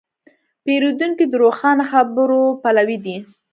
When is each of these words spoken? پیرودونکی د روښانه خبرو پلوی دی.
پیرودونکی 0.63 1.25
د 1.29 1.33
روښانه 1.43 1.83
خبرو 1.91 2.41
پلوی 2.61 2.97
دی. 3.05 3.17